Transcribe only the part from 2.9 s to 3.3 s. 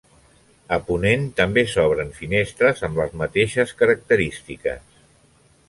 les